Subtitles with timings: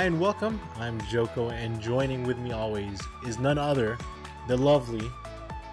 [0.00, 0.58] Hi and welcome.
[0.76, 3.98] I'm Joko, and joining with me always is none other,
[4.48, 5.06] the lovely,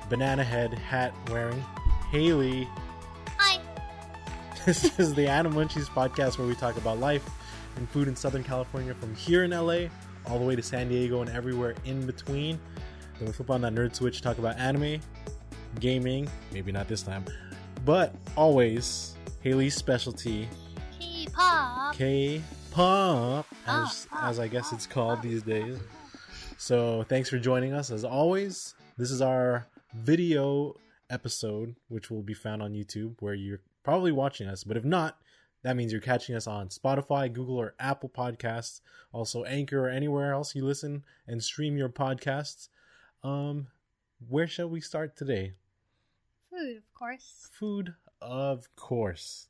[0.09, 1.63] banana head hat wearing
[2.11, 2.67] Haley.
[3.38, 3.61] Hi.
[4.66, 7.23] This is the Anna Munchies podcast where we talk about life
[7.77, 9.88] and food in Southern California from here in LA
[10.25, 12.59] all the way to San Diego and everywhere in between.
[13.19, 14.99] Then we flip on that nerd switch, talk about anime,
[15.80, 17.23] gaming, maybe not this time,
[17.85, 20.49] but always Haley's specialty,
[20.99, 21.95] K-pop.
[22.77, 25.80] K-pop, as, Ah, as I guess it's called these days.
[26.59, 28.76] So thanks for joining us as always.
[28.98, 30.75] This is our video
[31.09, 34.64] episode, which will be found on YouTube, where you're probably watching us.
[34.64, 35.17] But if not,
[35.64, 38.81] that means you're catching us on Spotify, Google, or Apple Podcasts,
[39.12, 42.69] also Anchor or anywhere else you listen and stream your podcasts.
[43.23, 43.69] Um,
[44.30, 45.53] where shall we start today?
[46.52, 47.50] Food, of course.
[47.53, 49.47] Food, of course.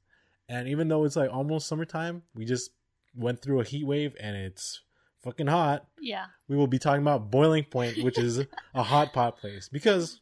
[0.47, 2.71] And even though it's like almost summertime, we just
[3.15, 4.81] went through a heat wave and it's
[5.23, 5.85] fucking hot.
[5.99, 6.25] Yeah.
[6.47, 8.39] We will be talking about Boiling Point, which is
[8.73, 10.21] a hot pot place because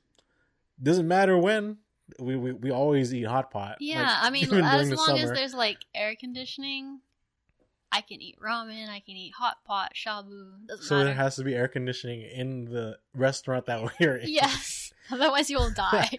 [0.81, 1.77] doesn't matter when
[2.19, 3.77] we we, we always eat hot pot.
[3.79, 6.99] Yeah, Like, I mean, as long as there's like air conditioning,
[7.91, 10.67] I can eat ramen, I can eat hot pot, shabu.
[10.67, 11.05] Doesn't So matter.
[11.05, 14.29] there has to be air conditioning in the restaurant that we're in.
[14.29, 14.91] Yes.
[15.11, 16.09] Otherwise, you will die,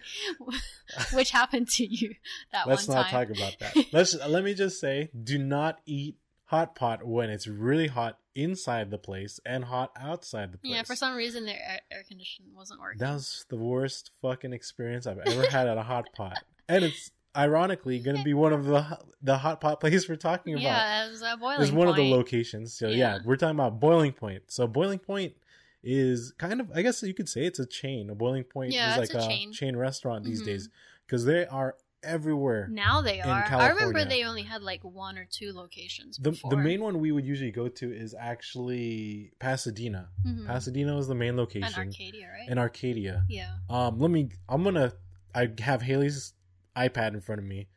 [1.13, 2.15] which happened to you
[2.53, 3.75] that Let's one not talk about that.
[3.91, 6.15] Let's let me just say, do not eat
[6.47, 10.73] hot pot when it's really hot inside the place and hot outside the place.
[10.73, 12.99] yeah, for some reason, their air, air conditioning wasn't working.
[12.99, 16.37] That was the worst fucking experience I've ever had at a hot pot.
[16.69, 20.53] And it's ironically going to be one of the the hot pot places we're talking
[20.53, 20.63] about.
[20.63, 22.73] yeah, it was a boiling It's one of the locations.
[22.73, 22.95] So yeah.
[23.15, 23.19] Yeah.
[23.25, 24.43] we're talking about Boiling Point.
[24.47, 25.33] So Boiling Point
[25.83, 28.09] is kind of I guess you could say it's a chain.
[28.09, 29.51] A Boiling Point Yeah, is like a a, chain.
[29.53, 29.75] chain.
[29.75, 30.45] restaurant these Mhm.
[30.45, 30.69] days
[31.05, 32.67] because they are everywhere.
[32.69, 33.45] Now they in are.
[33.51, 36.17] I remember they only had like one or two locations.
[36.17, 36.51] The, before.
[36.51, 40.09] the main one we would usually go to is actually Pasadena.
[40.25, 40.45] Mhm.
[40.45, 41.63] Pasadena is the main location.
[41.67, 42.49] and Arcadia, right?
[42.49, 43.25] And Arcadia.
[43.29, 43.57] yeah.
[43.69, 44.29] Um, let me.
[44.49, 44.93] I'm gonna.
[45.35, 46.33] I have Haley's
[46.75, 47.67] iPad in front of me,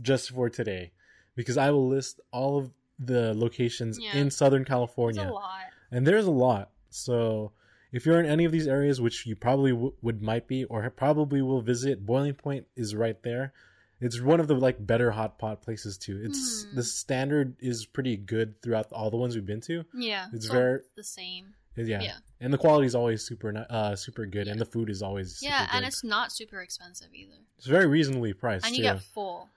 [0.00, 0.92] just for today,
[1.34, 4.16] because I will list all of the locations Yeah.
[4.16, 5.60] in Southern California, a lot.
[5.90, 6.70] and there's a lot.
[6.90, 7.52] So,
[7.92, 10.88] if you're in any of these areas, which you probably w- would might be, or
[10.90, 13.52] probably will visit, Boiling Point is right there.
[14.00, 16.20] It's one of the like better hot pot places too.
[16.22, 16.76] It's Hmm.
[16.76, 19.84] the standard is pretty good throughout all the ones we've been to.
[19.94, 20.26] Yeah.
[20.32, 21.54] It's so very- the same.
[21.78, 22.16] Yeah, Yeah.
[22.40, 24.52] and the quality is always super, uh, super good, Yeah.
[24.52, 27.36] and the food is always super Yeah, and it's not super expensive either.
[27.58, 28.92] It's very reasonably priced and you too.
[28.94, 29.48] get full.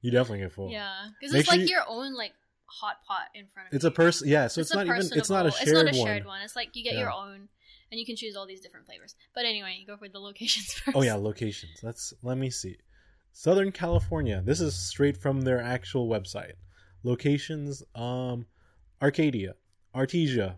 [0.00, 0.70] You definitely get full.
[0.70, 2.32] Yeah, because it's sure like you- your own like
[2.64, 3.88] hot pot in front of It's you.
[3.88, 4.28] a person.
[4.28, 5.18] Yeah, so it's, a not even.
[5.18, 6.36] It's not a shared, It's not a shared one.
[6.38, 6.42] one.
[6.42, 7.00] It's like you get Yeah.
[7.00, 7.48] your own,
[7.90, 9.14] and you can choose all these different flavors.
[9.34, 10.96] But anyway, go for the locations first.
[10.96, 11.82] Oh yeah, locations.
[11.82, 12.76] Let's let me see.
[13.32, 14.42] Southern California.
[14.44, 16.54] This is straight from their actual website.
[17.02, 18.46] Locations: um,
[19.00, 19.54] Arcadia,
[19.94, 20.56] Artesia,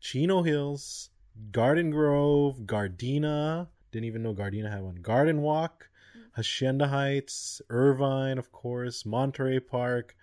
[0.00, 1.10] Chino Hills,
[1.50, 3.68] Garden Grove, Gardena.
[3.90, 4.96] Didn't even know Gardena had one.
[4.96, 5.88] Garden Walk,
[6.36, 10.14] Hacienda Heights, Irvine, of course, Monterey Park,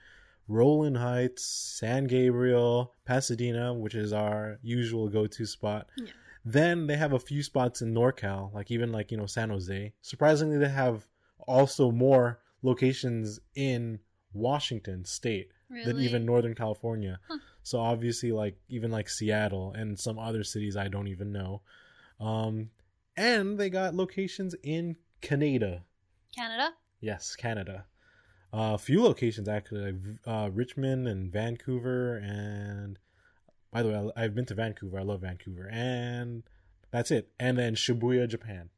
[0.47, 1.45] Rowland Heights,
[1.79, 5.89] San Gabriel, Pasadena, which is our usual go-to spot.
[5.97, 6.11] Yeah.
[6.43, 9.93] Then they have a few spots in NorCal, like even like you know San Jose.
[10.01, 11.07] Surprisingly, they have
[11.47, 13.99] also more locations in
[14.33, 15.85] Washington State really?
[15.85, 17.19] than even Northern California.
[17.27, 17.37] Huh.
[17.63, 21.61] So obviously, like even like Seattle and some other cities I don't even know.
[22.19, 22.69] Um,
[23.17, 25.83] and they got locations in Canada.
[26.35, 26.73] Canada.
[27.01, 27.85] Yes, Canada.
[28.55, 29.95] Uh, a few locations actually, like
[30.25, 32.17] uh, Richmond and Vancouver.
[32.17, 32.97] And
[33.71, 34.97] by the way, I- I've been to Vancouver.
[34.99, 36.43] I love Vancouver, and
[36.91, 37.31] that's it.
[37.39, 38.69] And then Shibuya, Japan.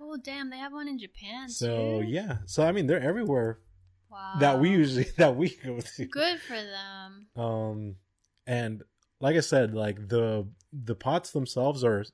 [0.00, 3.58] Oh damn, they have one in Japan So yeah, so I mean they're everywhere
[4.10, 4.36] Wow.
[4.40, 6.04] that we usually that we go to.
[6.06, 7.26] Good for them.
[7.36, 7.96] Um,
[8.46, 8.82] and
[9.20, 12.06] like I said, like the the pots themselves are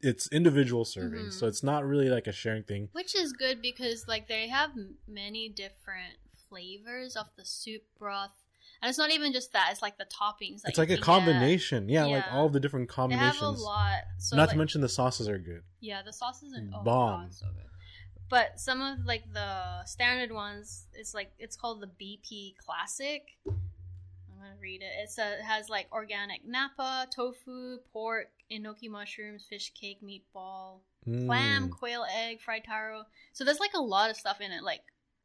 [0.00, 1.32] it's individual servings, Mhm.
[1.38, 2.88] so it's not really like a sharing thing.
[2.92, 4.70] Which is good because like they have
[5.06, 6.16] many different
[6.52, 8.32] flavors of the soup broth,
[8.80, 10.62] and it's not even just that; it's like the toppings.
[10.62, 12.92] that it's like a combination, yeah, like all the different get.
[12.92, 13.40] They combinations.
[13.40, 14.00] have a lot.
[14.18, 15.62] So not like, to mention the sauces are good.
[15.80, 17.22] yeah, the sauces are oh Bomb.
[17.22, 17.64] God, so good.
[18.28, 23.22] But some of like the standard ones, it's like it's called the BP Classic.
[23.46, 24.90] I'm gonna read it.
[25.02, 31.68] It's a, it has like organic napa, tofu, pork, enoki mushrooms, fish cake, meatball, clam,
[31.68, 31.70] Mm.
[31.70, 33.04] quail egg, fried taro.
[33.34, 34.80] So there's like a lot of stuff in it, like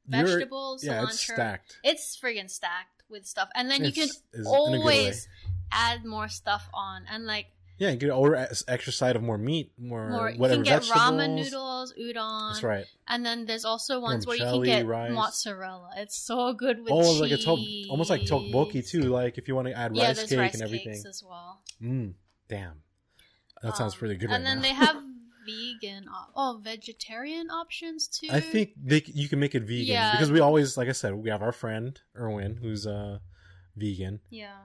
[0.07, 1.09] vegetables, yeah, cilantro.
[1.09, 1.77] it's stacked.
[1.83, 4.99] It's friggin' stacked with stuff, and then you can It's- is in a good way.
[5.03, 5.27] always
[5.71, 7.05] add more stuff on.
[7.09, 7.47] And like
[7.79, 8.35] Yeah, you could order
[8.67, 11.11] extra side of more meat, more, More, you whatever can get vegetables.
[11.11, 12.49] ramen noodles, udon.
[12.53, 12.85] That's right.
[13.07, 15.11] And then there's also ones where you can get rice.
[15.11, 15.91] mozzarella.
[15.97, 17.21] It's so good with Oh, cheese.
[17.21, 17.59] like a tok-
[17.91, 19.03] almost like tteokbokki too.
[19.03, 20.93] Like if you want to add Yeah, rice cake rice and everything.
[20.95, 21.61] cakes as well.
[21.79, 22.15] Mm,
[22.47, 22.81] damn,
[23.61, 24.31] that sounds Um, pretty good.
[24.31, 24.61] And right then now.
[24.63, 24.95] they have
[25.47, 28.27] vegan, op- oh, vegetarian options too.
[28.31, 30.11] I think they you can make it vegan Yeah.
[30.11, 33.19] because we always, like I said, we have our friend Erwin who's uh
[33.75, 34.57] vegan, Yeah.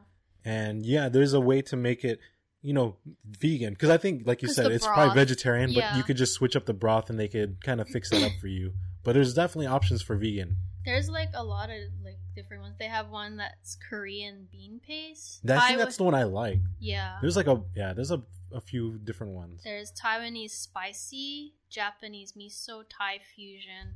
[0.44, 2.19] and yeah, there's a way to make it,
[2.62, 2.96] you know,
[3.26, 3.75] vegan.
[3.75, 5.96] Because I think, like you said, it's broth- probably vegetarian, but yeah.
[5.96, 8.32] you could just switch up the broth and they could kind of fix that up
[8.40, 8.73] for you.
[9.05, 10.56] But there's definitely options for vegan.
[10.84, 12.75] There's like a lot of like different ones.
[12.79, 15.40] They have one that's Korean bean paste.
[15.49, 16.61] I think that's the one I like.
[16.81, 17.19] yeah.
[17.20, 18.23] There's like a yeah, there's a
[18.55, 19.62] a few different ones.
[19.64, 23.94] There's Taiwanese spicy, Japanese miso, Thai fusion.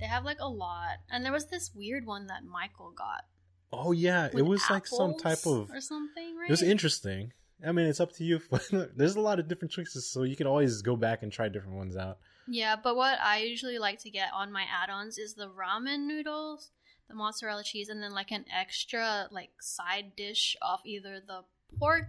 [0.00, 0.98] They have like a lot.
[1.10, 3.24] And there was this weird one that Michael got.
[3.72, 5.70] Oh yeah, it was like some type of.
[5.70, 6.48] or something, right?
[6.48, 7.32] It was interesting.
[7.66, 8.40] I mean, it's up to you.
[8.96, 11.76] There's a lot of different choices, so you can always go back and try different
[11.76, 12.18] ones out.
[12.48, 16.70] Yeah, but what I usually like to get on my add-ons is the ramen noodles,
[17.08, 21.42] the mozzarella cheese, and then like an extra like side dish off either the
[21.78, 22.06] pork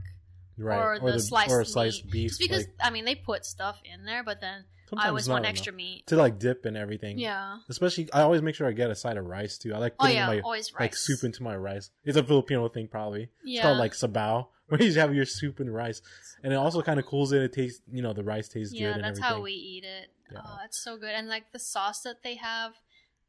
[0.58, 0.78] Right.
[1.02, 2.12] or, the, sliced or meat.
[2.12, 2.30] beef.
[2.32, 4.66] Just because like, I mean they put stuff in there, but then
[4.98, 5.52] I always want enough.
[5.52, 6.08] extra meat.
[6.08, 7.18] to like dip and everything.
[7.20, 7.60] Yeah.
[7.70, 9.74] Especially, I always make sure I get a side of rice too.
[9.74, 10.80] I like Oh putting yeah, my always rice.
[10.80, 11.92] like soup into my rice.
[12.04, 13.24] It's a Filipino thing, probably.
[13.24, 13.62] It's yeah.
[13.62, 14.48] called like sabaw,
[14.80, 16.02] where you have your soup and rice,
[16.44, 17.42] and it also kind of cools it.
[17.42, 20.10] It tastes, you know, the rice tastes yeah, good and that's how we eat it.
[20.32, 20.40] Yeah.
[20.46, 21.12] Oh, it's so good.
[21.12, 22.74] And like the sauce that they have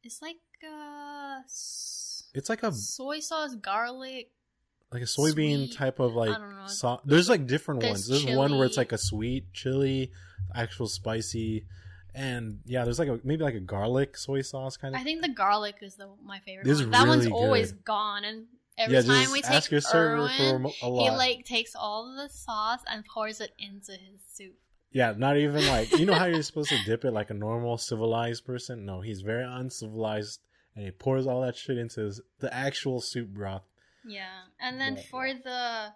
[0.03, 1.41] is like uh
[2.33, 4.31] It's like a soy sauce, garlic.
[4.91, 5.73] like a soybean Sweet.
[5.77, 6.37] type of like sauce.
[6.39, 6.67] don't know.
[6.67, 8.07] sau- There's like different There's ones.
[8.07, 10.11] There's one where it's like a sweet chili,
[10.53, 11.65] actual spicy,
[12.13, 15.01] and yeah, there's like a maybe like a garlic soy sauce kind of.
[15.01, 16.65] I think the garlic is the my favorite.
[16.65, 16.91] This one.
[16.91, 18.45] That one's really always gone, and
[18.81, 22.13] every yeah, time just we ask take your server for a he like takes all
[22.15, 24.55] the sauce and pours it into his soup.
[24.91, 27.77] Yeah, not even like you know how you're supposed to dip it like a normal
[27.77, 28.85] civilized person.
[28.85, 30.41] No, he's very uncivilized,
[30.75, 33.63] and he pours all that shit into his, the actual soup broth.
[34.05, 35.03] Yeah, and then Yeah.
[35.09, 35.93] for the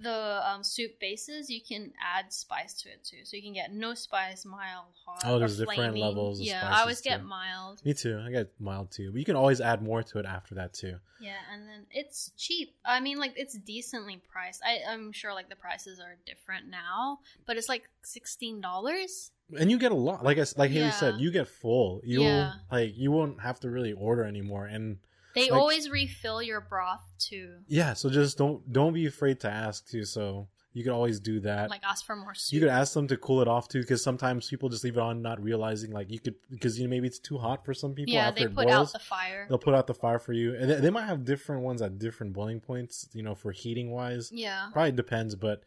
[0.00, 3.18] the um, soup bases, you can add spice to it too.
[3.24, 5.22] So you can get no spice, mild, hot.
[5.24, 7.26] Oh, there's different levels of Yeah, I always get too.
[7.26, 7.84] mild.
[7.84, 8.20] Me too.
[8.24, 10.96] I get mild too, but you can always add more to it after that too.
[11.20, 12.74] Yeah, and then it's cheap.
[12.84, 14.62] I mean, like it's decently priced.
[14.64, 19.30] I, I'm sure like the prices are different now, but it's like sixteen dollars.
[19.58, 20.24] And you get a lot.
[20.24, 20.90] Like I like Haley Yeah.
[20.90, 22.00] said, you get full.
[22.04, 22.52] You Yeah.
[22.70, 24.66] like you won't have to really order anymore.
[24.66, 24.98] And
[25.34, 27.58] They Like- always refill your broth too.
[27.68, 30.04] yeah, so just don't don't be afraid to ask too.
[30.04, 31.70] So you can always do that.
[31.70, 32.52] Like ask for more soup.
[32.54, 35.00] you could ask them to cool it off too, because sometimes people just leave it
[35.00, 37.94] on, not realizing like you could because you know maybe it's too hot for some
[37.94, 38.12] people.
[38.12, 38.88] yeah, after they put boils.
[38.88, 39.46] out the fire.
[39.48, 41.98] They'll put out the fire for you, and they, they might have different ones at
[41.98, 43.08] different boiling points.
[43.12, 44.68] You know, for heating wise, Yeah.
[44.72, 45.34] probably depends.
[45.36, 45.62] But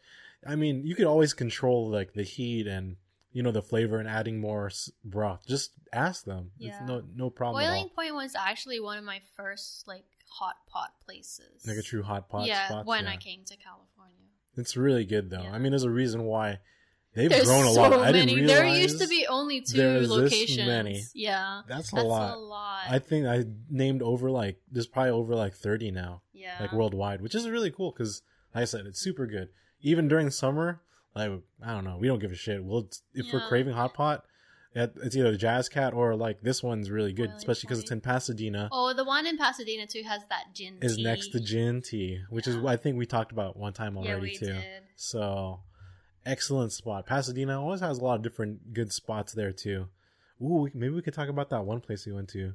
[0.46, 2.98] I mean, you could always control like the heat and
[3.34, 4.72] you know the flavor and adding more
[5.04, 5.46] broth.
[5.48, 6.52] Just ask them.
[6.58, 6.70] Yeah.
[6.70, 7.90] It's no no problem Boiling.
[7.90, 11.66] Point was actually one of my first like hot pot places.
[11.68, 12.86] Like a true hot pot yeah, spot.
[12.86, 13.12] when yeah.
[13.12, 14.14] I came to California.
[14.56, 15.42] It's really good though.
[15.42, 15.52] Yeah.
[15.52, 16.60] I mean, there's a reason why
[17.16, 17.94] they've There's grown a so lot.
[17.94, 20.68] I didn't realize there used to be only two locations.
[20.68, 21.04] many.
[21.16, 22.36] Yeah, That's a that's lot.
[22.36, 22.84] a lot.
[22.88, 27.22] I think I named over like there's probably over like 30 now, yeah, like worldwide,
[27.22, 28.22] which is really cool because,
[28.54, 29.50] like I said, it's super good.
[29.82, 30.82] Even during summer,
[31.16, 32.64] like I don't know, we don't give a shit.
[32.64, 34.26] We'll if we're craving hot pot,
[34.76, 38.02] it's either Jazz Cat or like this one's really good, Boiling especially because it's in
[38.02, 38.70] Pasadena.
[38.72, 40.78] Oh, the one in Pasadena too has that gin.
[40.82, 41.04] Is tea.
[41.04, 42.62] next to Gin Tea, which is Yeah.
[42.64, 44.46] what I think we talked about one time Yeah, already we too.
[44.48, 44.84] did.
[44.96, 45.60] So,
[46.26, 47.06] excellent spot.
[47.06, 49.90] Pasadena always has a lot of different good spots there too.
[50.42, 52.54] Ooh, maybe we could talk about that one place we went to.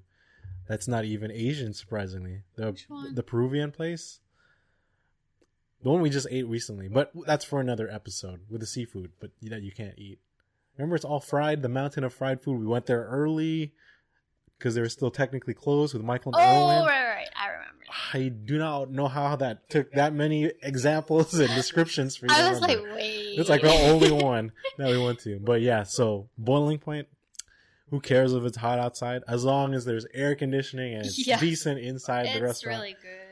[0.67, 2.43] That's not even Asian, surprisingly.
[2.57, 3.15] The Which one?
[3.15, 4.21] the Peruvian place.
[5.83, 9.31] The one we just ate recently, but that's for another episode with the seafood, but
[9.43, 10.19] that you can't eat.
[10.77, 11.63] Remember, it's all fried.
[11.63, 12.59] The mountain of fried food.
[12.61, 13.73] We went there early
[14.59, 17.29] because they were still technically closed with Michael and Oh, right, right.
[17.37, 17.65] I remember.
[18.15, 22.35] I do not know how that took that many examples and descriptions for you.
[22.35, 23.39] I was like, wait.
[23.39, 25.39] it's like the only one that we went to.
[25.39, 27.07] But yeah, so boiling point.
[27.91, 29.23] Who cares if it's hot outside?
[29.27, 31.41] As long as there's air conditioning and it's Yeah.
[31.41, 32.51] decent inside the restaurant.
[32.51, 33.28] It's really good.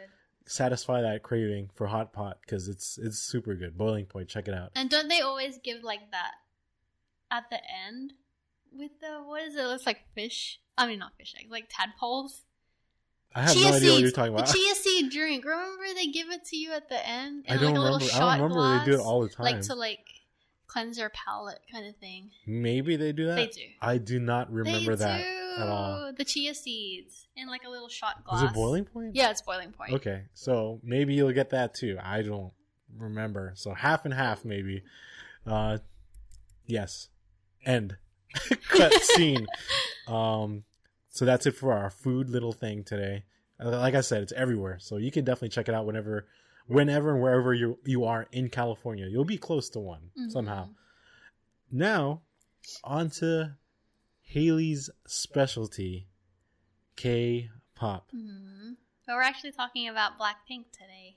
[0.47, 3.77] Satisfy that craving for hot pot because it's it's super good.
[3.77, 4.71] Boiling point, check it out.
[4.75, 6.33] And don't they always give like that
[7.31, 8.15] at the end
[8.73, 9.61] with the what is it?
[9.61, 10.61] It looks like fish.
[10.79, 12.43] I mean, not fish eggs, like tadpoles.
[13.35, 14.47] I have chia no idea what you're talking about.
[14.47, 15.45] The chia seed drink.
[15.45, 17.93] Remember they give it to you at the end in I don't like a remember.
[17.93, 19.45] little I shot don't remember glass, they do it all the time.
[19.45, 20.07] like to like
[20.69, 22.31] cleanse your palate kind of thing.
[22.47, 23.37] Maybe they do that.
[23.37, 23.63] They do.
[23.81, 25.46] I do not remember they that do.
[25.59, 26.13] At all.
[26.17, 28.43] The chia seeds in like a little shot glass.
[28.43, 29.15] Is it boiling point?
[29.15, 29.93] Yeah, it's boiling point.
[29.95, 31.99] Okay, so maybe you'll get that too.
[32.03, 32.53] I don't
[32.97, 33.53] remember.
[33.57, 34.83] So half and half maybe.
[35.47, 35.79] Uh
[36.67, 37.09] yes.
[37.65, 37.97] End.
[38.69, 39.47] Cut scene.
[40.09, 40.63] Um
[41.09, 43.25] so that's it for our food little thing today.
[43.59, 44.79] Uh, Like I said, it's everywhere.
[44.81, 46.27] So you can definitely check it out whenever
[46.69, 49.07] whenever and wherever you you are in California.
[49.07, 50.67] You'll be close to one somehow.
[50.67, 50.75] Mhm.
[51.73, 52.23] Now,
[52.85, 53.57] on to
[54.27, 56.09] Haley's specialty,
[56.97, 58.11] K-pop.
[58.13, 58.77] Mhm.
[59.07, 61.17] But we're actually talking about Blackpink today.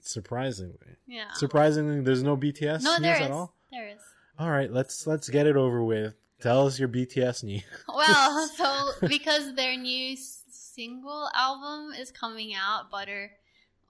[0.00, 1.32] Surprisingly, Yeah.
[1.34, 3.54] surprisingly, there's no BTS no, news there at all.
[3.70, 4.00] There is.
[4.38, 6.14] All right, let's let's get it over with.
[6.40, 7.62] Tell us your BTS news.
[7.88, 13.30] Well, so because their new single album is coming out, Butter,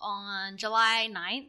[0.01, 1.49] on July 9th,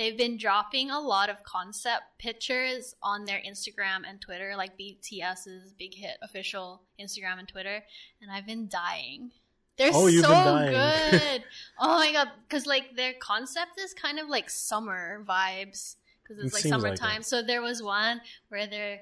[0.00, 5.74] they've been dropping a lot of concept pictures on their Instagram and Twitter, like BTS's
[5.78, 7.84] Big Hit official Instagram and Twitter,
[8.22, 9.30] and I've been dying.
[9.76, 11.44] They're Oh, so good.
[11.78, 16.54] oh my god, because like their concept is kind of like summer vibes because it's
[16.54, 17.20] like like summertime.
[17.20, 17.26] it.
[17.26, 19.00] so there was one where they're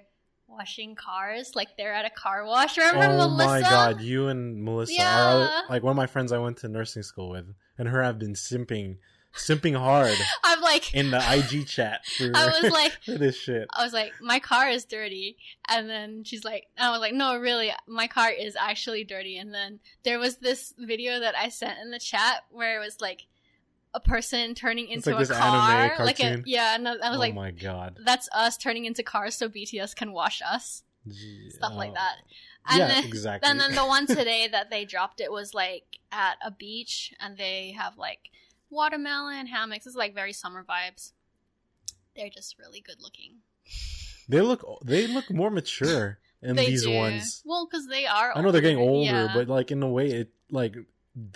[0.49, 2.77] washing cars, like they're at a car wash.
[2.77, 3.47] Remember oh Melissa?
[3.47, 5.37] my god, you and Melissa Yeah.
[5.37, 8.19] are like one of my friends I went to nursing school with, and her have
[8.19, 8.97] been simping,
[9.35, 13.69] simping hard I'm like, in the IG chat for, I was like, this shit.
[13.77, 15.37] I was like, my car is dirty,
[15.69, 19.39] and then she's like, I was like, no, really, my car is actually dirty.
[19.39, 23.01] And then there was this video that I sent in the chat where it was
[23.01, 23.27] like
[23.95, 27.35] a person turning into like a car, like a yeah, and I was oh like,
[27.35, 31.95] my god, that's us turning into cars so BTS can wash us, Gee, stuff like
[31.95, 32.17] that.
[32.69, 33.51] And yeah, then, exactly.
[33.51, 37.37] And then the one today that they dropped it was like at a beach and
[37.37, 38.31] they have like
[38.71, 39.87] watermelon hammocks.
[39.87, 41.13] It's like very summer vibes.
[42.17, 43.37] They're just really good looking.
[44.29, 46.93] they look they look more mature in they these do.
[46.95, 47.43] ones.
[47.45, 48.33] Well, because they are.
[48.35, 49.31] I know they're getting older, yeah.
[49.35, 50.77] but like in a way, it like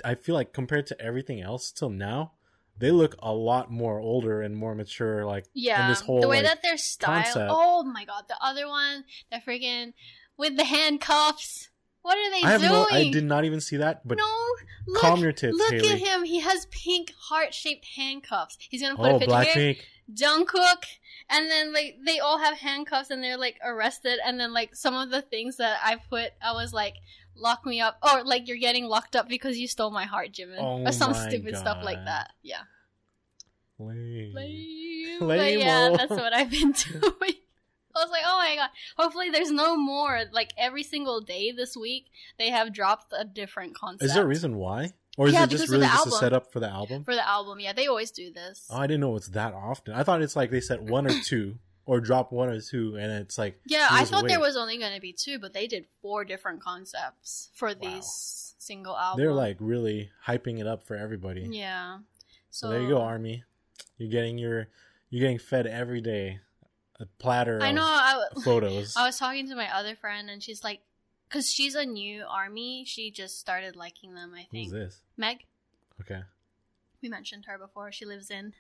[0.05, 2.33] I feel like compared to everything else till now,
[2.79, 5.25] they look a lot more older and more mature.
[5.25, 7.23] Like yeah, in this whole the way like, that their style.
[7.23, 7.51] concept.
[7.53, 9.93] Oh my god, the other one, they're freaking
[10.37, 11.69] with the handcuffs.
[12.03, 12.71] What are they I doing?
[12.71, 14.07] no, I did not even see that.
[14.07, 14.47] But no,
[14.87, 15.89] look, calm your tits, look Haley.
[15.89, 16.25] at him.
[16.25, 18.59] He has pink heart-shaped handcuffs.
[18.59, 19.75] He's gonna put oh, a oh, picture here.
[19.75, 19.79] Blackpink.
[20.13, 20.85] Jungkook,
[21.31, 24.95] and then like they all have handcuffs and they're like arrested, and then like some
[24.95, 26.95] of the things that I put, I was like,
[27.37, 30.59] lock me up, or like you're getting locked up because you stole my heart, Jimin,
[30.59, 32.33] Oh or some stupid stuff like that.
[32.43, 32.63] Yeah,
[33.79, 34.35] Lame.
[34.35, 35.19] lame.
[35.21, 37.35] But yeah, that's what I've been doing.
[37.95, 38.71] I was like, oh my god.
[38.97, 40.23] Hopefully, there's no more.
[40.33, 42.07] Like every single day this week,
[42.39, 44.05] they have dropped a different concept.
[44.05, 46.61] Is there a reason why, or is Yeah, it just really just a setup for
[46.61, 47.05] the album?
[47.05, 47.61] for the album?
[47.61, 48.67] Yeah, they always do this.
[48.71, 49.95] Oh, I didn't know it's that often.
[49.95, 53.11] I thought it's like they said one or two, or drop one or two, and
[53.13, 55.85] it's like Yeah, I thought there was only going to be two, but they did
[56.01, 59.19] four different concepts for these single albums.
[59.21, 61.47] they're like really hyping it up for everybody.
[61.51, 61.99] yeah.
[62.51, 63.45] So there you go, Army.
[63.99, 64.69] You're getting your
[65.11, 66.41] you're getting fed every day
[67.03, 67.83] a platter I of know.
[67.85, 68.95] I, photos.
[68.97, 70.81] I was talking to my other friend, and she's like,
[71.29, 74.33] because she's a new army, she just started liking them.
[74.35, 75.01] I Who's think this?
[75.17, 75.45] Meg.
[76.01, 76.23] Okay,
[77.03, 77.93] We mentioned her before.
[77.93, 78.55] She lives in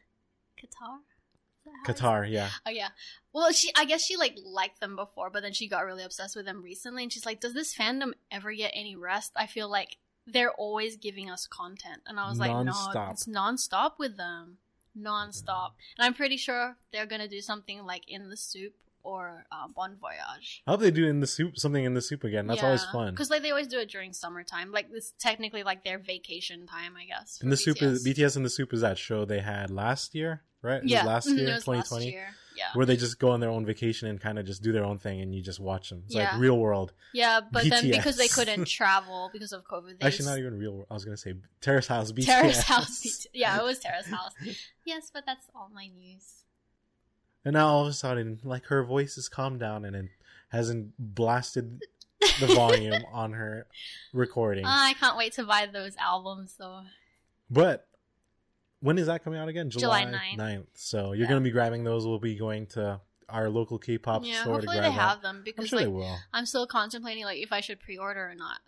[0.59, 0.99] Qatar.
[0.99, 2.31] Is that how it's- Qatar.
[2.31, 2.89] Yeah, Oh yeah.
[3.33, 6.37] Well, she I guess she like liked them before, but then she got really obsessed
[6.37, 9.69] with them recently, and she's like, "Does this fandom ever get any rest?" I feel
[9.71, 9.97] like
[10.27, 13.13] they're always giving us content, and I was like, "No, Non-stop.
[13.13, 14.59] it's nonstop with them,
[14.99, 18.73] nonstop." And I'm pretty sure they're gonna do something like in the SOOP
[19.05, 20.63] or uh, Bon Voyage.
[20.67, 22.47] I hope they do in the SOOP something in the SOOP again.
[22.47, 23.13] That's always fun.
[23.13, 24.71] because like they always do it during summertime.
[24.71, 27.41] Like it's technically like their vacation time, I guess.
[27.43, 28.19] In the SOOP is BTS.
[28.19, 30.83] BTS in the SOOP is that show they had last year, right?
[30.85, 32.29] Yeah, last mhm, year, it 2020, last year.
[32.63, 32.69] Yeah.
[32.75, 34.99] where they just go on their own vacation and kind of just do their own
[34.99, 36.03] thing, and you just watch them.
[36.07, 36.31] It's Yeah.
[36.33, 36.93] like real world.
[37.13, 40.73] Yeah, but then because they couldn't travel because of COVID, they Actually, not even real.
[40.75, 40.87] world.
[40.91, 42.27] I was gonna say Terrace House BTS.
[42.27, 43.27] Terrace House.
[43.35, 44.33] Yeah, it was Terrace House.
[44.85, 46.45] Yes, but that's all my news.
[47.45, 50.07] And now all of a sudden, like her voice has calmed down and it
[50.51, 51.81] hasn't blasted
[52.41, 53.67] the volume on her
[54.13, 54.65] recording.
[54.65, 56.83] I can't wait to buy those albums though.
[57.51, 57.89] But
[58.83, 59.71] when is that coming out again?
[59.71, 60.37] July 9th.
[60.39, 60.67] 9th.
[60.75, 61.29] So you're Yeah.
[61.31, 62.07] gonna be grabbing those.
[62.07, 65.09] We'll be going to our local K-pop yeah, store to hopefully grab they that.
[65.09, 66.19] have them I'm because sure like they will.
[66.35, 68.61] I'm still contemplating like if I should pre-order or not.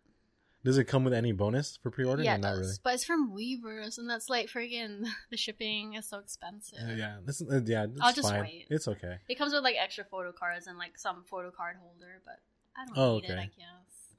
[0.65, 2.23] Does it come with any bonus for pre-order?
[2.23, 2.59] yeah, not does.
[2.59, 2.73] really.
[2.83, 6.79] but it's from Weverse, and that's like friggin' the shipping is so expensive.
[6.83, 8.41] Uh, yeah, this, uh, yeah, I'll just fine.
[8.41, 8.67] wait.
[8.71, 9.19] It's okay.
[9.29, 12.41] It comes with like extra photo cards and like some photo card holder, but
[12.75, 13.39] I don't Oh, need it.
[13.39, 14.15] I guess.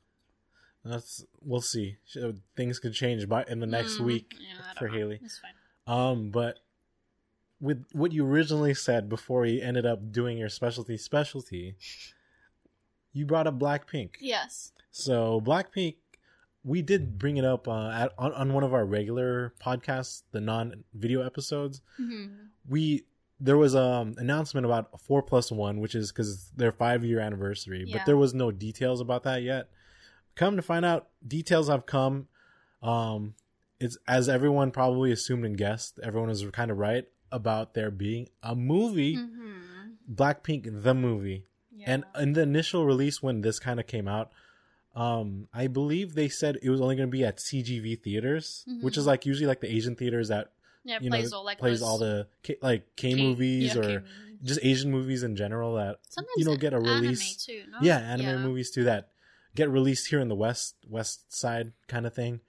[0.83, 1.97] That's we'll see.
[2.21, 4.87] Uh, Things could change by in the next Mm, week yeah, for.
[4.87, 5.19] Haley.
[5.23, 5.53] It's fine.
[5.87, 6.59] Um, but
[7.61, 11.75] with what you originally said before you ended up doing your specialty specialty,
[13.13, 14.15] you brought up Blackpink.
[14.19, 14.71] Yes.
[14.91, 15.95] So Blackpink,
[16.63, 20.41] we did bring it up uh, at, on, on one of our regular podcasts, the
[20.41, 21.81] non-video episodes.
[21.99, 22.47] Mhm.
[22.67, 23.03] We
[23.39, 27.83] there was um announcement about four plus one, which is because their five year anniversary,
[27.85, 27.97] Yeah.
[27.97, 29.69] but there was no details about that yet.
[30.35, 32.27] Come to find out, details have come.
[32.81, 33.35] Um,
[33.79, 35.99] it's as everyone probably assumed and guessed.
[36.01, 39.95] Everyone was kind of right about there being a movie, Mhm.
[40.11, 41.45] Blackpink the movie.
[41.75, 41.85] Yeah.
[41.93, 44.31] And in the initial release when this kind of came out,
[44.95, 48.97] um, I believe they said it was only going to be at CGV theaters, which
[48.97, 49.07] is Mhm.
[49.07, 50.51] like usually like the Asian theaters that
[50.85, 53.81] yeah, you know plays all like plays all the K, like K, K- movies yeah,
[53.81, 54.39] or K movies.
[54.43, 57.47] just Asian movies in general that sometimes you know get a release.
[57.49, 57.77] Anime too, no?
[57.81, 59.09] yeah, anime movies too that
[59.55, 62.39] get released here in the west west side kind of thing.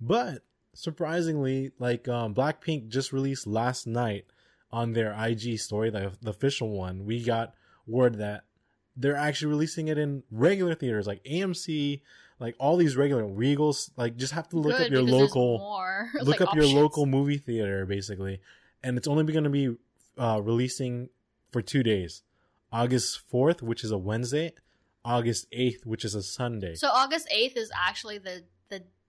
[0.00, 0.42] But
[0.76, 4.26] surprisingly, like um, Blackpink just released last night
[4.70, 7.04] on their IG story, the, the official one.
[7.04, 7.54] We got
[7.86, 8.44] word that
[8.96, 12.00] they're actually releasing it in regular theaters like AMC,
[12.38, 13.90] like all these regular Regals.
[13.96, 15.58] Like just have to look Good, up your local
[16.14, 18.40] look like, up your local movie theater basically
[18.82, 19.76] and it's only going to be
[20.18, 21.08] uh, releasing
[21.52, 22.22] for two days
[22.72, 24.52] august 4th which is a wednesday
[25.04, 28.44] august 8th which is a sunday So August eighth is actually the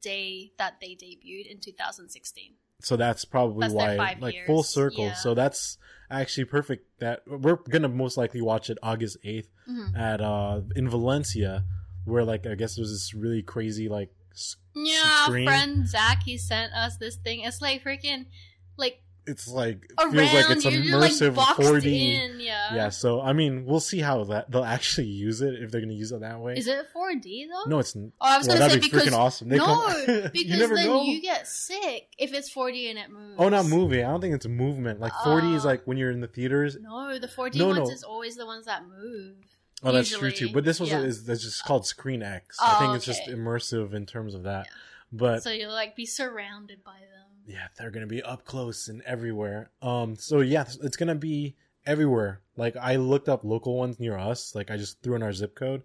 [0.01, 2.53] day that they debuted in 2016.
[2.81, 5.13] so that's probably That's why like years, full circle yeah.
[5.15, 5.77] so that's
[6.11, 9.97] actually perfect that we're gonna most likely watch it august 8th Mhm.
[9.97, 11.65] at uh in valencia
[12.05, 14.11] where like i guess there's this really crazy like
[14.75, 15.47] Yeah, screen.
[15.47, 17.39] friend Zach, he sent us this thing.
[17.41, 18.27] It's like freaking
[18.77, 20.13] like it's like around.
[20.13, 22.39] feels like it's like immersive boxed 4d in.
[22.39, 22.73] Yeah.
[22.75, 25.93] yeah so i mean we'll see how that they'll actually use it if they're gonna
[25.93, 27.69] use it that way Is it 4D though?
[27.69, 29.49] No, it's Oh, I was well, gonna say be because freaking awesome.
[29.49, 31.03] They no, come- because you never then know.
[31.03, 33.35] you get sick if it's 4D and it moves.
[33.37, 34.03] oh, not movie.
[34.03, 34.99] I don't think it's movement.
[34.99, 36.77] Like 4D is Uh, like when you're in the theaters.
[36.81, 37.89] No, the 4D No, ones no.
[37.89, 39.35] is always the ones that move.
[39.83, 40.49] Oh, that's true too.
[40.53, 41.01] But this was yeah.
[41.01, 42.57] is that's just called Screen X.
[42.61, 44.65] I Oh, think it's just immersive in terms of that.
[44.67, 44.71] Yeah.
[45.11, 47.36] But so you'll like be surrounded by them.
[47.47, 49.71] Yeah, they're gonna be up close and everywhere.
[49.81, 51.55] Um, so yeah, it's gonna be
[51.85, 52.41] everywhere.
[52.57, 54.53] Like I looked up local ones near us.
[54.53, 55.83] Like I just threw in our zip code,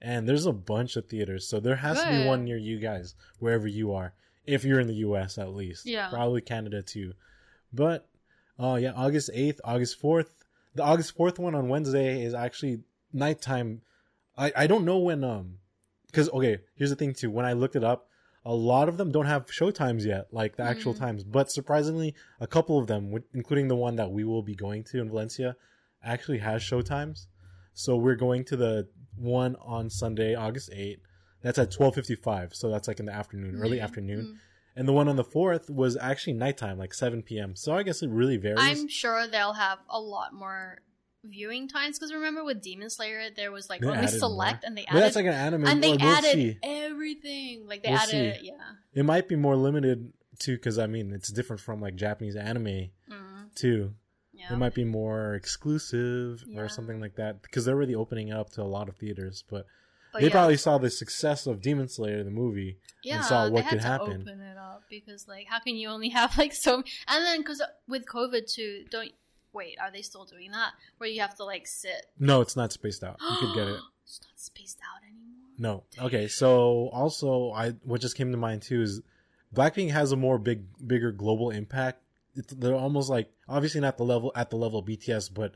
[0.00, 1.48] and there's a bunch of theaters.
[1.48, 4.14] So there has to be one near you guys, wherever you are,
[4.46, 5.36] if you're in the U.S.
[5.36, 5.84] at least.
[5.86, 6.08] Yeah.
[6.08, 7.12] probably Canada too.
[7.72, 8.08] But
[8.58, 10.30] oh yeah, August eighth, August fourth.
[10.76, 12.80] The August fourth one on Wednesday is actually
[13.12, 13.82] nighttime.
[14.38, 15.56] I I don't know when um,
[16.06, 17.30] because okay, here's the thing too.
[17.30, 18.09] When I looked it up,
[18.44, 20.98] a lot of them don't have show times yet, like the actual Mm.
[20.98, 21.24] times.
[21.24, 25.00] But surprisingly, a couple of them, including the one that we will be going to
[25.00, 25.56] in Valencia,
[26.02, 27.28] actually has show times.
[27.74, 31.02] So we're going to the one on Sunday, August 8th.
[31.42, 32.54] That's at 12:55.
[32.54, 34.24] So that's like in the afternoon, early afternoon.
[34.26, 34.36] mm.
[34.76, 37.56] And the one on the 4th was actually nighttime, like 7 p.m.
[37.56, 38.58] So I guess it really varies.
[38.60, 40.78] I'm sure they'll have a lot more
[41.24, 44.68] viewing times because remember with Demon Slayer there was like They only select more.
[44.68, 45.66] and they But that's added like an anime.
[45.66, 46.58] and they well, added see.
[46.62, 48.46] everything like they We'll added see.
[48.46, 52.36] yeah It might be more limited too, because I mean, it's different from like Japanese
[52.36, 52.64] anime
[53.10, 53.92] mm, too.
[54.32, 56.60] yeah It might be more exclusive Yeah.
[56.60, 59.44] or something like that because they're already opening it up to a lot of theaters.
[59.48, 59.66] But,
[60.12, 62.78] But they yeah, probably saw the success of Demon Slayer, the movie.
[63.04, 64.20] yeah, and saw they what had could to happen.
[64.22, 66.76] open it up because like how can you only have like so
[67.08, 69.12] and then because with COVID too don't
[69.52, 72.72] wait are they still doing that where you have to like sit No, it's not
[72.72, 73.16] spaced out.
[73.20, 73.80] You could get it.
[74.04, 75.84] it's not spaced out anymore No.
[76.04, 76.28] Okay.
[76.28, 79.00] So also, I what just came to mind too is
[79.54, 82.02] Blackpink has a more big, bigger global impact.
[82.36, 85.52] It's, they're almost like obviously not the level at the level of BTS, but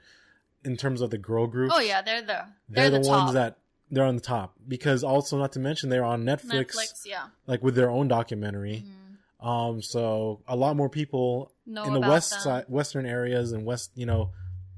[0.64, 2.26] in terms of the girl group, oh yeah they're the
[2.68, 3.58] they're, they're, the, the, ones that
[3.90, 7.62] they're on the top because also not to mention they're on Netflix, Netflix yeah like
[7.62, 8.84] with their own documentary.
[8.86, 9.03] Mhm.
[9.44, 12.40] Um, so a lot more people know in the west them.
[12.40, 14.30] side, western areas and west, you know,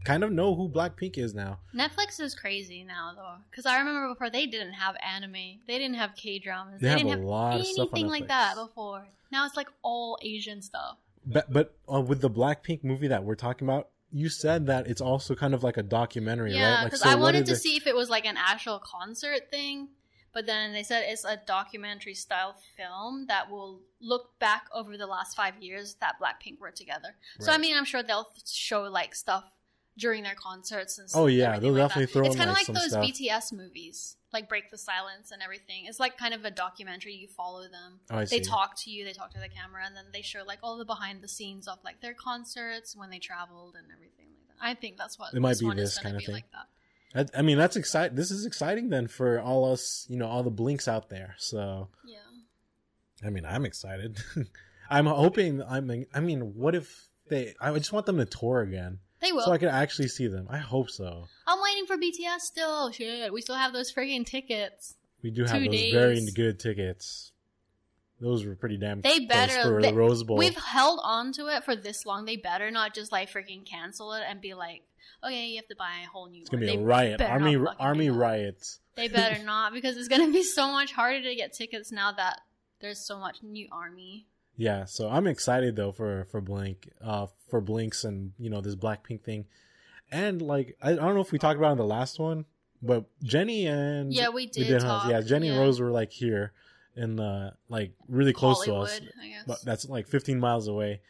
[0.05, 1.61] kind of know who Blackpink is now.
[1.73, 5.95] Netflix is crazy now though, because I remember before they didn't have anime, they didn't
[5.95, 8.57] have K dramas, They they, have didn't a have lot of stuff anything like that
[8.57, 9.07] before.
[9.31, 10.97] Now it's like all Asian stuff.
[11.25, 15.01] But but uh, with the Blackpink movie that we're talking about, you said that it's
[15.01, 16.75] also kind of like a documentary, Yeah, right?
[16.79, 19.89] Like, because so I wanted to see if it was like an actual concert thing,
[20.37, 25.07] but then they said it's a documentary style film that will look back over the
[25.07, 27.17] last five years that Blackpink were together.
[27.41, 29.45] So I mean, I'm sure they'll show like stuff
[29.97, 31.23] during their concerts and oh, stuff.
[31.23, 32.13] Oh yeah, they'll like definitely that.
[32.13, 33.03] throw It's It's kind of like, like, those stuff.
[33.03, 35.87] BTS movies, like Break the Silence and everything.
[35.87, 37.15] It's like kind of a documentary.
[37.15, 38.01] You follow them.
[38.11, 39.07] Oh, I They talk to you.
[39.07, 41.67] They talk to the camera, and then they show like all the behind the scenes
[41.67, 44.67] of like their concerts when they traveled and everything like that.
[44.67, 46.35] I think that's what It might this be this kind of thing.
[46.35, 46.45] like
[47.15, 48.17] That- I mean, that's exciting.
[48.17, 51.35] This is exciting then for all us, you know, all the blinks out there.
[51.39, 52.19] So Yeah.
[53.25, 54.19] I mean, I'm excited.
[54.91, 55.63] I'm hoping.
[55.63, 57.55] I mean, I mean, what if they?
[57.61, 59.43] I just want them to tour again, They will.
[59.45, 60.47] so I can actually see them.
[60.51, 61.27] I hope so.
[61.47, 62.69] I'm waiting for BTS still.
[62.69, 64.95] Oh, shit, we still have those freaking tickets.
[65.23, 67.33] We do have Two those very good tickets.
[68.21, 69.01] those were pretty damn.
[69.01, 70.37] They better- for they- the Rose Bowl.
[70.37, 72.25] We've held on to it for this long.
[72.27, 74.83] They better not just like freaking cancel it and be like,
[75.25, 77.57] okay, you have to buy a whole new It's gonna be They a riot, army
[77.79, 78.81] army riots.
[78.95, 82.41] They better not because it's gonna be so much harder to get tickets now that
[82.81, 84.27] there's so much new army.
[84.57, 88.75] Yeah, so I'm excited though for for Blink, uh, for Blinks and you know this
[88.75, 89.45] Blackpink thing,
[90.11, 92.47] and like I, I don't know if we talked about it in the last one,
[92.83, 94.71] but Jennie and Yeah, we did.
[94.83, 94.89] huh?
[94.89, 95.63] talk, Yeah, Jennie and yeah.
[95.63, 96.53] Rose were like here
[96.97, 98.99] in the like really close to us,
[99.47, 101.03] but that's like 15 miles away,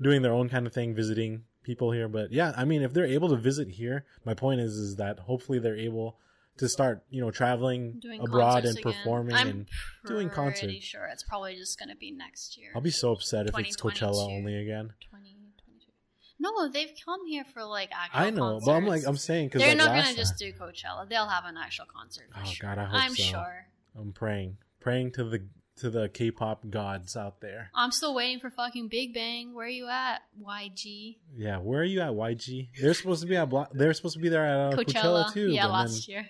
[0.00, 2.08] doing their own kind of thing, visiting people here.
[2.08, 5.20] But yeah, I mean, if they're able to visit here, my point is is that
[5.20, 6.18] hopefully they're able
[6.58, 8.92] to start you know traveling Doing abroad and concerts again.
[8.92, 9.68] performing I'm and
[10.06, 10.84] doing pretty concerts.
[10.84, 12.70] sure it's probably just gonna be next year.
[12.74, 14.92] I'll be so upset if it's Coachella only again.
[15.00, 15.90] 2022.
[16.38, 18.20] No, they've come here for like actual.
[18.20, 21.08] I know, but I'm like I'm saying because they're like not gonna just do Coachella.
[21.08, 22.28] They'll have an actual concert.
[22.36, 22.68] Oh, sure.
[22.68, 23.22] God, I hope I'm so.
[23.22, 23.66] sure.
[23.98, 27.70] I'm praying, praying to the to the K-pop gods out there.
[27.74, 29.54] I'm still waiting for fucking Big Bang.
[29.54, 31.16] Where are you at, YG?
[31.34, 32.68] Yeah, where are you at, YG?
[32.80, 35.32] They're supposed to be at Bla- they're supposed to be there at uh, Coachella, Coachella.
[35.32, 35.48] too.
[35.50, 36.28] yeah, last year.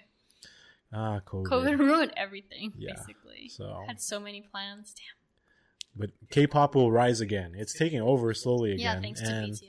[0.93, 1.47] ah, COVID.
[1.47, 2.73] COVID ruined everything.
[2.79, 4.95] Yeah, Basically, So, had so many plans.
[4.95, 5.05] Damn.
[5.97, 7.55] but K-pop will rise again.
[7.57, 8.97] It's taking over slowly again.
[8.97, 9.69] Yeah, thanks to and BTS.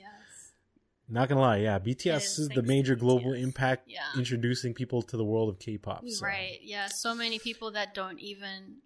[1.08, 4.00] not gonna lie, yeah, BTS It is, is the major global impact Yeah.
[4.16, 6.04] introducing people to the world of K-pop.
[6.08, 6.60] So Right.
[6.62, 6.86] Yeah.
[6.86, 8.76] So many people that don't even.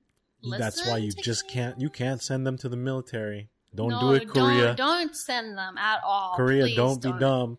[0.42, 3.48] Listen that's why you just can't you can't send them to the military.
[3.74, 4.74] Don't No, do it, Korea.
[4.74, 6.34] Don't, don't send them at all.
[6.36, 7.58] Korea, Please don't be dumb.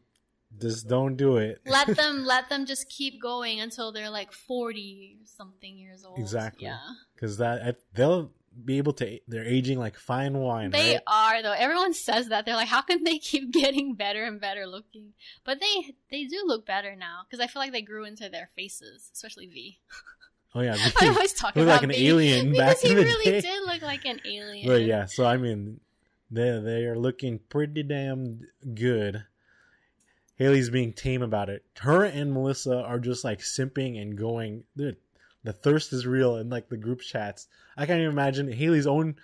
[0.59, 1.61] Just don't do it.
[1.65, 6.65] let them let them just keep going until they're like 40 something years old Exactly.
[6.65, 6.79] yeah
[7.13, 8.31] because that they'll
[8.65, 9.19] be able to.
[9.27, 10.71] They're aging like fine wine.
[10.71, 11.01] they right?
[11.07, 14.65] are though everyone says that they're like how can they keep getting better and better
[14.65, 15.13] looking
[15.45, 18.49] but they they do look better now because i feel like they grew into their
[18.55, 19.79] faces especially v
[20.55, 23.25] Oh yeah, i always talk about like an alien because back he in the really
[23.25, 23.41] day.
[23.41, 25.79] did look like an alien But yeah, so I mean,
[26.31, 28.41] they they are looking pretty damn
[28.73, 29.23] good.
[30.37, 31.65] Haley's being tame about it.
[31.79, 34.63] Her and Melissa are just like simping and going.
[34.75, 34.97] Dude,
[35.43, 37.47] the thirst is real in like the group chats.
[37.77, 39.17] I can't even imagine Haley's own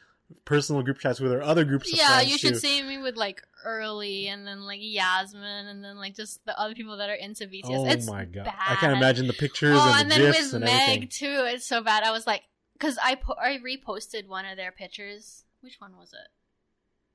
[0.44, 1.92] personal group chats with her other groups.
[1.92, 2.60] Of yeah you should too.
[2.60, 6.74] see me with like early and then like yasmin and then like just the other
[6.76, 8.46] people that are into bts Oh it's my god!
[8.46, 8.56] bad.
[8.60, 11.10] I can't imagine the pictures Oh, and and the then gifs with and Meg everything.
[11.10, 12.04] too, it's so bad.
[12.04, 15.44] I was like, because I po- I reposted one of their pictures.
[15.62, 16.28] Which one was it?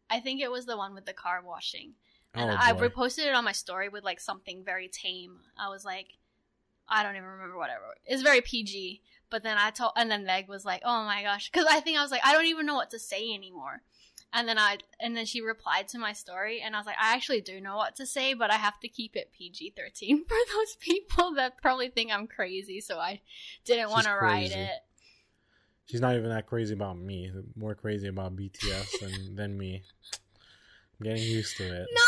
[0.08, 1.92] I think it was the one with the car washing,
[2.34, 5.38] and Oh, I reposted it on my story with like something very tame.
[5.58, 6.08] I was like,
[6.88, 7.98] I don't even remember what I wrote.
[8.06, 9.02] It's very PG.
[9.30, 11.98] But then I told, and then Meg was like, "Oh my gosh," because I think
[11.98, 13.82] I was like, I don't even know what to say anymore.
[14.32, 17.14] And then I, and then she replied to my story, and I was like, I
[17.14, 20.36] actually do know what to say, but I have to keep it PG thirteen for
[20.52, 22.80] those people that probably think I'm crazy.
[22.80, 23.20] So I
[23.64, 24.70] didn't want to write it.
[25.86, 27.32] She's not even that crazy about me.
[27.56, 29.82] More crazy about BTS than than me.
[31.00, 31.88] I'm getting used to it.
[31.90, 32.02] No,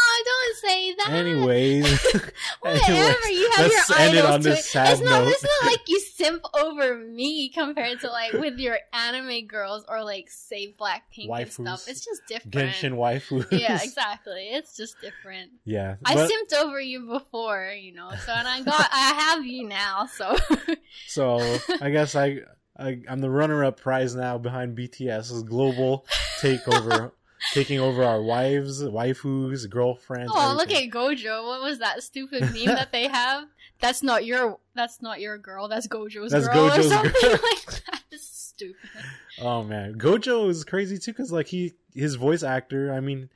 [0.60, 1.10] say that.
[1.10, 1.84] Anyways,
[2.60, 4.64] Whatever, anyways, you have let's your end it idols on to this it.
[4.64, 5.28] sad it's not, note.
[5.28, 10.02] It's not like you simp over me compared to like with your anime girls or
[10.04, 11.88] like say Blackpink and stuff.
[11.88, 12.54] It's just different.
[12.54, 13.46] Genshin waifu.
[13.50, 14.48] yeah, exactly.
[14.50, 15.50] It's just different.
[15.64, 19.68] yeah, I simped over you before, you know, so and I got I have you
[19.68, 20.36] now, so
[21.06, 22.38] so I guess I,
[22.78, 26.06] I I'm the runner-up prize now behind BTS's global
[26.40, 27.12] takeover,
[27.52, 30.32] taking over our wives, waifus, girlfriends.
[30.34, 31.46] Oh, look at Gojo.
[31.46, 33.44] What was that stupid meme that they have?
[33.80, 37.30] That's not your that's not your girl, that's Gojo's That's girl or Gojo's something girl.
[37.42, 38.02] like that.
[38.12, 38.76] It's stupid.
[39.40, 42.92] Oh man, Gojo is crazy too because like he his voice actor.
[42.92, 43.28] I mean,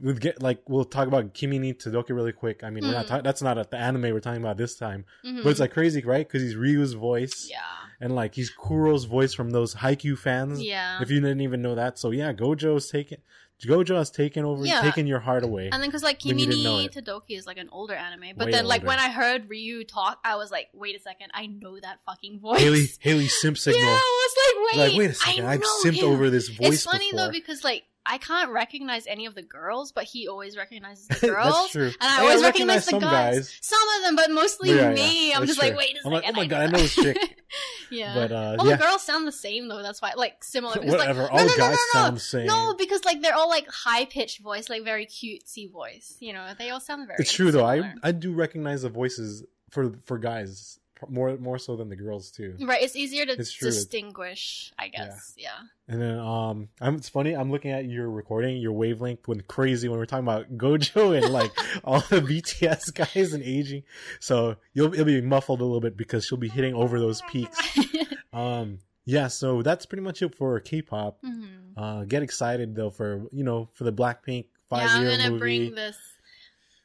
[0.00, 2.64] we get like we'll talk about Kimi ni Todoke really quick.
[2.64, 3.08] I mean, we're not Mm.
[3.08, 5.44] ta- that's not a, the anime we're talking about this time, Mhm.
[5.44, 6.26] but it's like crazy, right?
[6.26, 7.58] Because he's Ryu's voice yeah.
[8.00, 10.60] and like he's Kuro's voice from those Haikyuu fans.
[10.62, 11.00] Yeah.
[11.00, 13.18] If you didn't even know that, so yeah, Gojo's taken.
[13.64, 14.80] Gojo has taken over, Yeah.
[14.82, 15.68] taken your heart away.
[15.72, 16.88] And then, because like When you Kimi ni.
[16.88, 20.18] Todoke is like an older anime, but Way then like when I heard Ryu talk,
[20.24, 22.60] I was like, wait a second, I know that fucking voice.
[22.60, 23.80] Haley, Haley simp signal.
[23.82, 26.10] Yeah, I was like, wait, like, wait a second, I've simped him.
[26.10, 27.26] over this voice It's funny before.
[27.26, 31.14] though because like I can't recognize any of the girls, but he always recognizes the
[31.14, 31.70] That's girls.
[31.70, 31.86] true.
[31.86, 33.34] And I Hey, always I recognize, recognize the guys.
[33.36, 33.58] guys.
[33.62, 35.32] Some of them, but mostly Yeah, yeah, me.
[35.32, 35.78] I'm that's just like, true.
[35.78, 36.12] wait a I'm second.
[36.12, 37.16] like, oh my God, I know this chick.
[37.90, 38.14] yeah.
[38.14, 38.76] But, uh, all yeah.
[38.76, 39.82] the girls sound the same though.
[39.82, 40.74] That's why, like similar.
[40.74, 41.20] Because, like, Whatever.
[41.22, 42.46] no, All no, no, guys no, sound the same.
[42.46, 46.16] No, because like they're all like high pitched voice, like very cutesy voice.
[46.20, 47.18] You know, they all sound very.
[47.20, 47.64] It's true though.
[47.64, 47.92] I.
[48.02, 52.56] I do recognize the voices for for guys more more so than the girls too.
[52.60, 55.34] Right, it's easier to It's distinguish, I guess.
[55.36, 55.50] Yeah.
[55.88, 57.34] And then um, I'm, it's funny.
[57.34, 58.56] I'm looking at your recording.
[58.58, 61.52] Your wavelength went crazy when we're talking about Gojo and like
[61.84, 63.82] all the BTS guys and aging.
[64.20, 67.58] So you'll it'll be muffled a little bit because she'll be hitting over those peaks.
[68.32, 71.18] Um, yeah, so that's pretty much it for K-pop.
[71.22, 71.44] hmm
[71.76, 75.38] Uh, get excited though for you know for the Blackpink five yeah, year movie.
[75.38, 75.96] bring this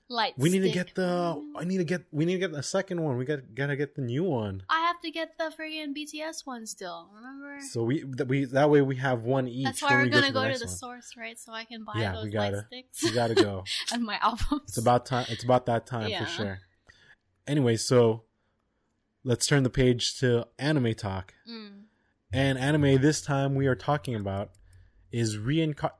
[0.10, 0.34] light.
[0.38, 1.41] we need to get the.
[1.58, 2.04] I need to get.
[2.12, 3.17] We need to get the second one.
[3.17, 4.63] We got gotta get the new one.
[4.70, 7.10] I have to get the friggin' BTS one still.
[7.15, 7.60] Remember?
[7.72, 9.65] So we that we that way we have one each.
[9.65, 11.38] That's why we're we gonna the go to the source, right?
[11.39, 13.63] So I can buy Yeah, those we gotta- light sticks We gotta go.
[13.93, 14.63] and my albums.
[14.70, 15.26] It's about time.
[15.30, 16.26] It's about that time Yeah.
[16.26, 16.60] for sure.
[17.46, 18.24] Anyway, so
[19.24, 21.34] let's turn the page to anime talk.
[21.50, 21.84] Mm.
[22.34, 24.52] And anime this time we are talking about
[25.12, 25.91] is reincar.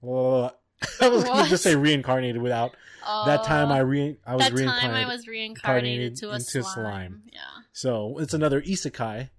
[0.00, 0.58] Well,
[1.00, 2.74] I was gonna just say reincarnated without
[3.26, 3.70] that time.
[3.70, 4.96] I re I was that time reincarnated.
[4.96, 6.64] I was reincarnated to a into slime.
[6.64, 7.22] slime.
[7.32, 7.40] Yeah.
[7.72, 9.30] So it's another isekai.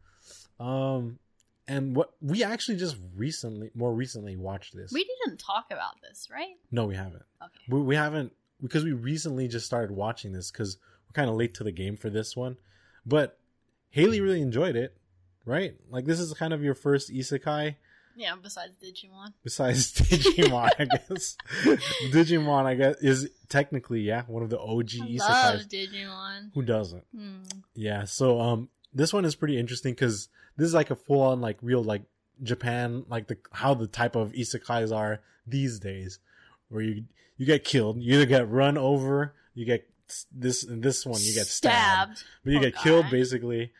[0.59, 1.19] Um,
[1.67, 4.91] and what we actually just recently, more recently, watched this.
[4.91, 6.55] We didn't talk about this, right?
[6.71, 7.23] no, we haven't.
[7.41, 7.61] Okay.
[7.69, 10.77] We, we haven't because we recently just started watching this because
[11.07, 12.57] we're kind of late to the game for this one.
[13.05, 13.39] But
[13.89, 14.95] Haley really enjoyed it,
[15.45, 15.75] right?
[15.89, 17.75] Like this is kind of your first isekai
[18.15, 19.33] Yeah, besides Digimon.
[19.43, 21.37] besides Digimon, I guess.
[22.11, 26.51] Digimon, I guess, is technically yeah one of the OG I love Digimon.
[26.53, 27.03] Who doesn't?
[27.15, 27.43] Hmm.
[27.75, 28.05] Yeah.
[28.05, 31.57] So um, this one is pretty interesting because this is like a full on like
[31.61, 32.03] real like
[32.43, 36.19] Japan like the how the type of isekais are these days,
[36.69, 37.05] where you
[37.37, 39.87] you get killed, you either get run over, you get
[40.31, 43.71] this this one you get stabbed, but you Poor get killed basically,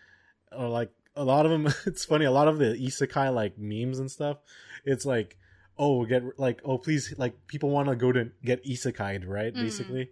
[0.51, 1.73] or like a lot of them.
[1.85, 2.25] It's funny.
[2.25, 4.37] A lot of the isekai like memes and stuff.
[4.85, 5.37] It's like.
[5.77, 9.61] Oh, get like oh please like people want to go to get isekai'd right Mhm.
[9.63, 10.09] basically,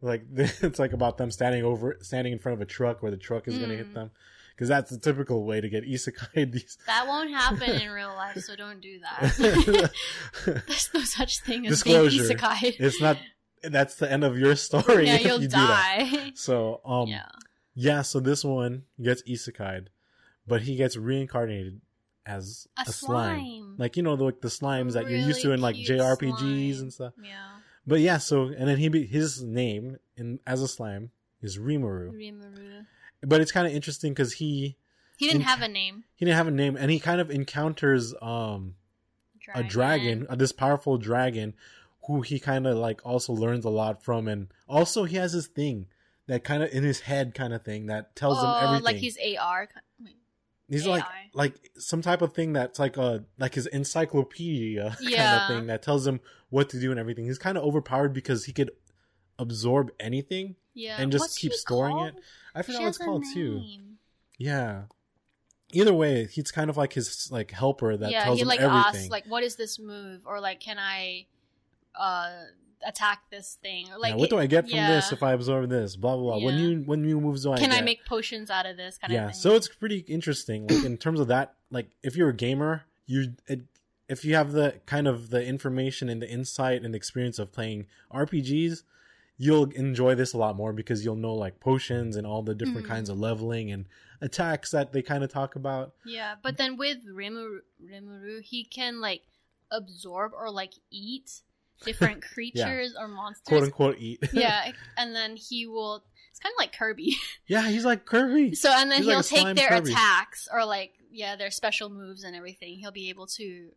[0.00, 3.18] like it's like about them standing over standing in front of a truck where the
[3.18, 3.94] truck is gonna hit Mm.
[3.94, 4.10] them
[4.56, 8.38] because that's the typical way to get isekai these That won't happen in real life,
[8.38, 9.92] so don't do that.
[10.44, 12.22] There's no such thing as Disclosure.
[12.22, 12.76] being isekai.
[12.80, 13.16] it's not
[13.62, 16.32] that's the end of your story yeah, if you'll you do that die.
[16.34, 17.26] so um yeah.
[17.74, 18.02] yeah.
[18.02, 19.88] so this one gets isekai'd
[20.46, 21.80] but he gets reincarnated
[22.26, 23.36] as A, a, slime.
[23.40, 23.74] slime.
[23.78, 26.80] like you know the, like the slimes that you're used to in like jrpgs slime.
[26.82, 27.34] and stuff Yeah.
[27.86, 32.12] but yeah so and then he be, his name in as a slime is rimuru
[32.12, 32.86] Rimuru.
[33.22, 34.76] but it's kind of interesting because he
[35.16, 36.04] He didn't In- have a name.
[36.14, 38.76] he didn't have a name and he kind of encounters um
[39.56, 41.54] a dragon, uh, this powerful dragon,
[42.06, 45.48] who he kind of like also learns a lot from, and also he has this
[45.48, 45.86] thing
[46.28, 48.84] that kind of in his head kind of thing that tells him Oh, everything.
[48.84, 49.68] like he's AR.
[50.02, 50.14] Wait.
[50.72, 51.30] He's like AI.
[51.34, 55.82] like some type of thing that's like a like his encyclopedia kind of thing that
[55.82, 57.24] tells him what to do and everything.
[57.24, 58.70] He's kind of overpowered because he could
[59.38, 60.56] absorb anything.
[60.74, 60.96] Yeah.
[60.98, 62.08] And just What's keep storing called?
[62.08, 62.14] it.
[62.54, 63.62] I forgot what it's called too.
[64.38, 64.82] Yeah.
[65.72, 68.60] Either way, he's kind of like his like helper that yeah, tells he him like
[68.60, 69.00] everything.
[69.00, 71.26] asks like, "What is this move?" or like, "Can I
[71.98, 72.30] uh
[72.86, 75.68] attack this thing?" Or like, yeah, what do I get from this if I absorb
[75.70, 75.96] this?
[75.96, 76.44] Blah blah blah.
[76.44, 77.78] When you when new moves do I Can get?
[77.78, 79.40] I make potions out of this kind yeah, of thing?
[79.40, 80.66] so it's pretty interesting.
[80.66, 83.62] Like in terms of that, like if you're a gamer, you it,
[84.08, 87.50] if you have the kind of the information and the insight and the experience of
[87.52, 88.82] playing RPGs,
[89.38, 92.86] you'll enjoy this a lot more because you'll know like potions and all the different
[92.86, 92.90] Mhm.
[92.90, 93.86] kinds of leveling and
[94.20, 95.94] attacks that they kind of talk about.
[96.04, 99.22] Yeah, but then with Rimuru, Rimuru, he can like
[99.70, 101.40] absorb or like eat
[101.84, 103.44] different creatures or monsters.
[103.48, 104.20] Quote unquote eat.
[104.32, 106.02] yeah, and then he will.
[106.30, 107.16] It's kind of like Kirby.
[107.46, 108.54] yeah, he's like Kirby.
[108.54, 109.92] So and then He's he'll a slime take their Kirby.
[109.92, 112.78] attacks or like yeah their special moves and everything.
[112.78, 113.70] He'll be able to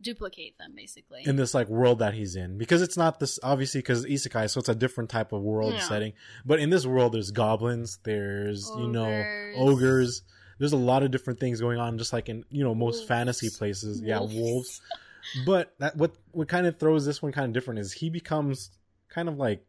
[0.00, 1.22] duplicate them basically.
[1.26, 4.60] in this like world that he's in because it's not this obviously because isekai so
[4.60, 5.80] it's a different type of world Yeah.
[5.80, 6.12] setting
[6.46, 9.56] but in this world there's goblins there's you know Ogres.
[9.58, 10.22] ogres
[10.60, 13.08] there's a lot of different things going on just like in you know most Wolves.
[13.08, 14.80] fantasy places yeah Wolves.
[15.44, 18.70] But that what what kind of throws this one kind of different is he becomes
[19.08, 19.64] kind of like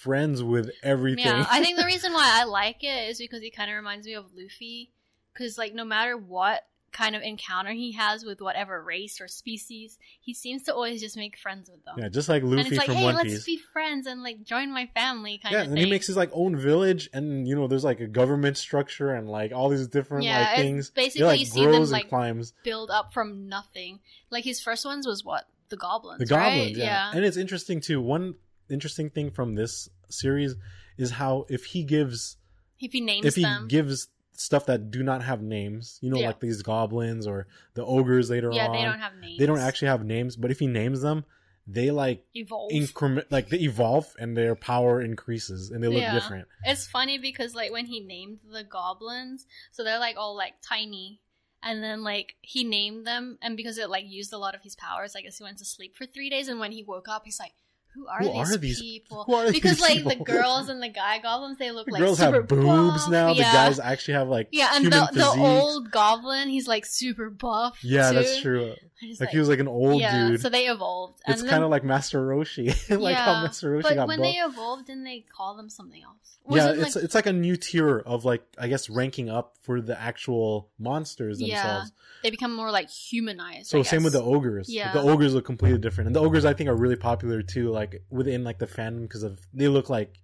[0.00, 3.50] friends with everything Yeah, I think the reason why I like it is because he
[3.50, 4.92] kind of reminds me of Luffy.
[5.32, 9.98] Because, like, no matter what kind of encounter he has with whatever race or species,
[10.20, 11.94] he seems to always just make friends with them.
[11.98, 14.22] yeah just like Luffy and it's like, from hey, one let's piece be friends and,
[14.22, 15.84] like, join my family kind yeah of and thing.
[15.84, 19.28] he makes his like own village and you know there's like a government structure and
[19.28, 22.10] like all these different Yeah, like things basically it like you see them, like, and
[22.10, 24.00] climbs Build up from nothing.
[24.30, 25.44] Like, his first ones was what?
[25.68, 26.18] The goblins.
[26.18, 26.76] the goblins right?
[26.76, 27.12] yeah.
[27.14, 28.34] and it's interesting too one
[28.68, 30.56] interesting thing from this series
[30.98, 32.36] is how if he gives
[32.80, 33.68] If he names if he them.
[33.68, 34.08] gives
[34.40, 36.28] stuff that do not have names you know Yeah.
[36.28, 39.36] like these goblins or the ogres later yeah, on they don't have names.
[39.38, 41.24] they don't actually have names but if he names them
[41.66, 42.72] they like evolve.
[42.72, 46.14] increment like they evolve and their power increases and they look Yeah.
[46.14, 50.54] different It's funny because like when he named the goblins, so they're like all like
[50.66, 51.20] tiny,
[51.62, 54.74] and then like he named them, and because it like used a lot of his
[54.76, 57.22] powers, I guess he went to sleep for three days, and when he woke up,
[57.24, 57.52] he's like,
[57.94, 59.24] who are, Who these, are these- people?
[59.24, 62.02] who are because these like the girls and the guy goblins, they look The like
[62.02, 63.10] girls super have boobs buff.
[63.10, 63.28] now.
[63.32, 63.34] Yeah.
[63.34, 67.30] The guys actually have like yeah, and human the, the old goblin, he's like super
[67.30, 67.78] buff.
[67.82, 68.14] yeah, too.
[68.16, 68.74] that's true.
[69.02, 70.42] Just, Like, he was like an old yeah, dude.
[70.42, 71.20] so they evolved.
[71.26, 72.66] it's kind of like Master Roshi,
[73.00, 74.24] like how Yeah, Master Roshi But got when buff.
[74.26, 76.36] they evolved, didn't they call them something else?
[76.50, 79.80] yeah, Wasn't, it's it's like a new tier of like I guess ranking up for
[79.80, 81.92] the actual monsters Yeah, themselves.
[82.22, 83.68] they become more like humanized.
[83.68, 84.68] So same with the ogres.
[84.68, 84.92] Like, Yeah.
[84.92, 87.79] the ogres look completely different, and the ogres I think are really popular too, like
[88.10, 90.14] within like the fandom because of they look like,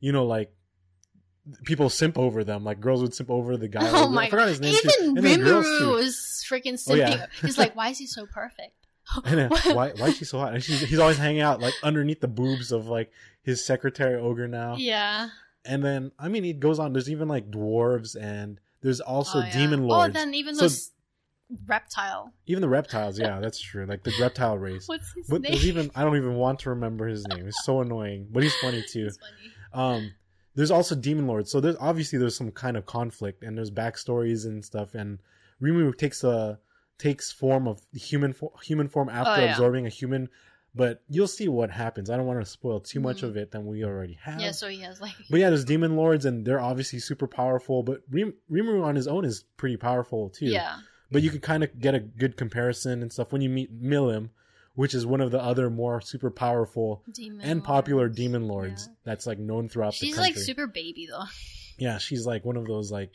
[0.00, 0.52] you know, like
[1.64, 2.64] people simp over them.
[2.64, 3.88] Like girls would simp over the guy.
[3.90, 4.74] Oh my I forgot his name.
[5.00, 6.98] Even girls Rimuru was freaking Oh, simping.
[7.16, 7.26] yeah.
[7.40, 8.72] He's like, why is he so perfect?
[9.24, 10.52] And then, why why is she so hot?
[10.54, 13.10] And she's, he's always hanging out like underneath the boobs of like
[13.42, 14.76] his secretary ogre now.
[14.76, 15.30] Yeah.
[15.64, 16.92] And then I mean it goes on.
[16.92, 19.52] There's even like dwarves and there's also Oh, yeah.
[19.52, 20.10] demon oh, lords.
[20.10, 20.90] Oh, then even So- those
[21.66, 22.32] reptile.
[22.46, 23.18] even the reptiles.
[23.18, 23.86] Yeah, that's true.
[23.86, 24.86] Like the reptile race.
[24.88, 25.52] What's his But name?
[25.52, 27.46] there's even I don't even want to remember his name.
[27.46, 29.06] It's so annoying, but he's funny too.
[29.06, 29.52] It's funny.
[29.72, 30.12] Um,
[30.54, 34.44] there's also demon lords, so there's obviously there's some kind of conflict, and there's backstories
[34.44, 34.94] and stuff.
[34.94, 35.18] And
[35.62, 36.58] Rimu takes a
[36.98, 39.52] takes form of human fo- human form after Oh, yeah.
[39.52, 40.28] absorbing a human,
[40.74, 42.10] but you'll see what happens.
[42.10, 43.28] I don't want to spoil too much Mhm.
[43.28, 44.40] of it than we already have.
[44.40, 45.12] Yeah, so he has like.
[45.30, 47.84] But yeah, there's demon lords, and they're obviously super powerful.
[47.84, 50.46] But Rim- Rimuru on his own is pretty powerful too.
[50.46, 50.78] Yeah.
[51.10, 54.30] But you can kind of get a good comparison and stuff when you meet Milim,
[54.74, 58.16] which is one of the other more super powerful Demon and popular lords.
[58.16, 58.94] demon lords Yeah.
[59.04, 60.34] that's like known throughout She's the country.
[60.34, 61.24] She's like super baby though.
[61.78, 63.10] Yeah, she's like one of those like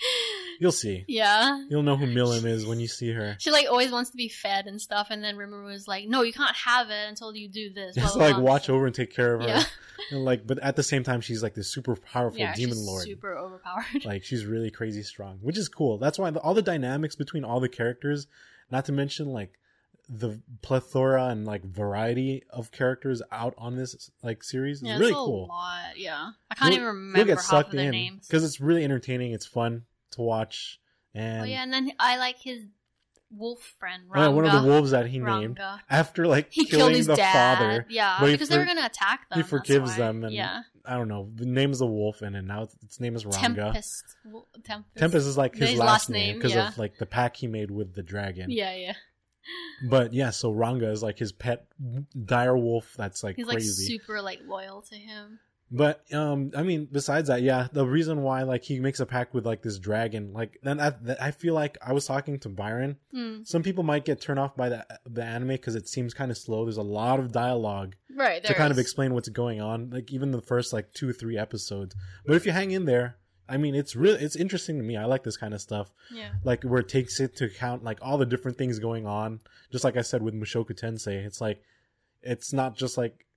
[0.60, 1.06] you'll see.
[1.10, 1.64] yeah.
[1.70, 3.36] You'll know who Milim is when you see her.
[3.40, 6.22] She like always wants to be fed and stuff, and then Rimuru is like, "No,
[6.22, 9.36] you can't have it until you do this." Just like watch over and take care
[9.36, 9.48] of her.
[9.48, 9.64] Yeah,
[10.12, 12.88] And like but at the same time she's like this super powerful yeah, demon she's
[12.88, 13.04] lord.
[13.04, 13.84] super overpowered.
[14.06, 15.98] Like she's really crazy strong, which is cool.
[15.98, 18.28] That's why the, all the dynamics between all the characters,
[18.72, 19.54] not to mention like
[20.10, 25.14] the plethora and like variety of characters out on this like series is yeah, really
[25.14, 25.48] cool.
[25.48, 25.98] lot.
[25.98, 28.28] Yeah, I can't You'll- even You'll remember get half sucked of their in names.
[28.28, 29.32] because it's really entertaining.
[29.32, 30.80] It's fun to watch,
[31.16, 32.66] oh, and oh yeah, and then I like his
[33.36, 34.32] wolf friend oh, Ranga.
[34.36, 37.58] one of the wolves that he named after like He killing killed his the dad.
[37.58, 37.86] father.
[37.90, 39.40] Yeah, because they were gonna attack them.
[39.40, 41.30] he forgives them and yeah, I don't know.
[41.34, 43.40] The name's the wolf, and then now its, name is Ranga.
[43.72, 44.04] Tempest.
[44.66, 44.96] Tempest.
[44.98, 46.68] Tempest is like his, His last, last name name, because yeah.
[46.68, 48.52] of like the pack he made with the dragon.
[48.52, 48.94] Yeah, yeah.
[49.90, 51.68] But yeah, so Ranga is like his pet
[52.26, 52.94] dire wolf.
[52.98, 55.40] That's like He's like super like loyal to him.
[55.76, 59.34] But um, I mean, besides that, yeah, the reason why like he makes a pact
[59.34, 62.98] with like this dragon, like then I, I feel like I was talking to Byron.
[63.12, 63.38] Hmm.
[63.44, 66.38] Some people might get turned off by the the anime because it seems kind of
[66.38, 66.64] slow.
[66.66, 68.44] There's a lot of dialogue Right.
[68.44, 69.90] to kind of explain what's going on.
[69.90, 71.96] Like even the first like two or three episodes.
[72.26, 73.18] But if you hang in there,
[73.54, 74.98] I mean, it's really it's interesting to me.
[74.98, 75.92] I like this kind of stuff.
[76.12, 76.32] Yeah.
[76.44, 79.42] Like where it takes into account like all the different things going on.
[79.72, 81.62] Just like I said with Mushoku Tensei, it's like
[82.24, 83.28] it's not just like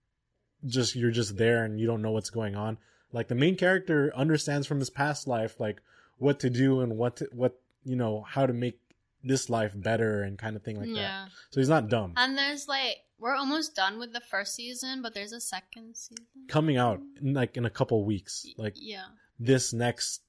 [0.65, 2.79] just you're just there and you don't know what's going on.
[3.13, 5.83] Like the main character understands from his past life like
[6.17, 8.81] what to do and what to, what you know how to make
[9.23, 10.97] this life better and kind of thing like that.
[10.97, 11.27] yeah.
[11.51, 12.15] So he's not dumb.
[12.17, 16.27] And there's like we're almost done with the first season, but there's a second season
[16.49, 19.05] Coming out in, like in a couple weeks, like yeah.
[19.39, 20.21] This next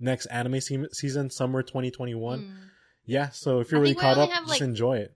[0.00, 2.40] next anime se- season, summer 2021.
[2.40, 2.54] Mm.
[3.04, 5.14] Yeah, so if you're I really caught up, have, just like, enjoy it.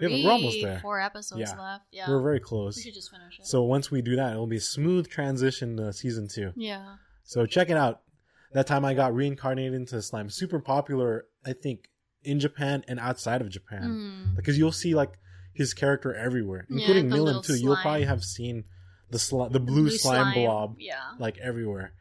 [0.00, 0.78] Yeah, we're almost there.
[0.80, 1.60] four episodes Yeah.
[1.60, 1.84] left.
[1.92, 2.08] Yeah.
[2.08, 2.76] We're very close.
[2.76, 3.46] we should just finish it.
[3.46, 6.52] So once we do that, it'll be a smooth transition to season two.
[6.56, 6.96] yeah.
[7.24, 8.02] So check it out.
[8.52, 10.28] That time I got reincarnated into slime.
[10.30, 11.88] Super popular, I think,
[12.24, 13.82] in Japan and outside of Japan.
[14.32, 14.36] Mm.
[14.36, 15.12] Because you'll see like
[15.54, 17.56] his character everywhere, including the Milim little too.
[17.56, 18.64] You'll probably have seen
[19.10, 20.96] the sli- the blue, slime, blob Yeah.
[21.18, 21.92] like everywhere.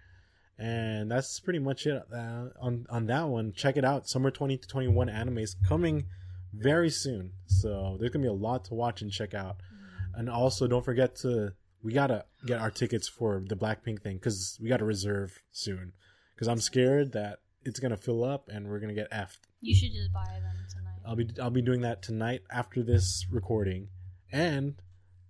[0.61, 3.51] And that's pretty much it uh, on on that one.
[3.51, 4.07] Check it out.
[4.07, 6.05] Summer 2021 animes coming
[6.53, 7.31] very soon.
[7.47, 9.57] So there's gonna be a lot to watch and check out.
[9.57, 10.19] Mm.
[10.19, 14.59] And also, don't forget to we gotta get our tickets for the Blackpink thing because
[14.61, 15.93] we gotta reserve soon.
[16.35, 19.39] Because I'm scared that it's gonna fill up and we're gonna get effed.
[19.61, 20.99] You should just buy them tonight.
[21.07, 23.87] I'll be I'll be doing that tonight after this recording,
[24.31, 24.75] and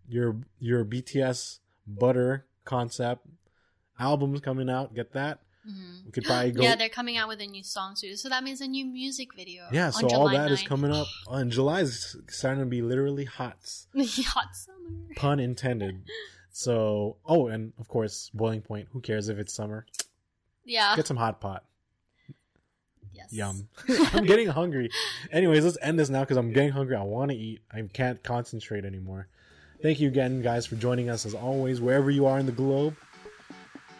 [0.10, 3.26] your your BTS Butter concept
[4.02, 4.94] album's coming out.
[4.94, 5.40] Get that?
[5.68, 6.06] Mhm.
[6.06, 6.64] We could probably go.
[6.64, 9.30] Yeah, they're coming out with a new song too, so that means a new music
[9.36, 9.68] video.
[9.72, 10.68] Yeah, on so all that is 9th.
[10.68, 11.08] coming up.
[11.30, 13.58] And July is starting to be literally hot,
[13.96, 15.14] Hot summer.
[15.16, 16.04] pun intended.
[16.52, 18.88] So, oh, and of course, boiling point.
[18.92, 19.86] Who cares if it's summer?
[20.66, 20.96] Yeah.
[20.96, 21.64] Get some hot pot.
[23.14, 23.32] yes.
[23.32, 23.68] Yum.
[24.14, 24.90] I'm getting hungry.
[25.32, 26.96] Anyways, let's end this now because I'm getting hungry.
[26.96, 27.62] I want to eat.
[27.72, 29.28] I can't concentrate anymore.
[29.82, 32.96] Thank you again, guys, for joining us as always, wherever you are in the globe.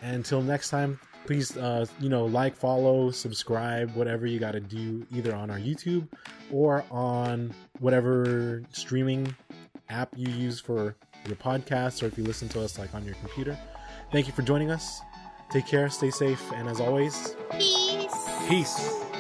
[0.02, 4.60] And until next time, please, uh, you know, like, follow, subscribe, whatever you got to
[4.60, 6.08] do, either on our YouTube
[6.52, 9.34] or on whatever streaming
[9.90, 10.96] app you use for
[11.28, 13.58] your podcast or if you listen to us like on your computer.
[14.12, 15.02] Thank you for joining us.
[15.52, 18.30] Take care, stay safe, and as always, Peace.
[18.48, 19.11] peace.